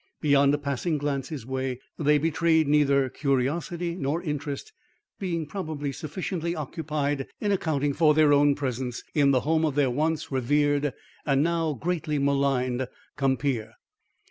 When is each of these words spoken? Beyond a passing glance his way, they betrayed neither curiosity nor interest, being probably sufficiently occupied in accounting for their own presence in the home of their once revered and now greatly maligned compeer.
Beyond 0.19 0.51
a 0.51 0.57
passing 0.57 0.97
glance 0.97 1.29
his 1.29 1.45
way, 1.45 1.79
they 1.95 2.17
betrayed 2.17 2.67
neither 2.67 3.07
curiosity 3.07 3.93
nor 3.93 4.19
interest, 4.23 4.73
being 5.19 5.45
probably 5.45 5.91
sufficiently 5.91 6.55
occupied 6.55 7.27
in 7.39 7.51
accounting 7.51 7.93
for 7.93 8.15
their 8.15 8.33
own 8.33 8.55
presence 8.55 9.03
in 9.13 9.29
the 9.29 9.41
home 9.41 9.63
of 9.63 9.75
their 9.75 9.91
once 9.91 10.31
revered 10.31 10.91
and 11.23 11.43
now 11.43 11.73
greatly 11.73 12.17
maligned 12.17 12.87
compeer. 13.15 13.75